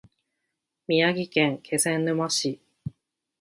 [0.87, 2.59] 宮城県気仙沼市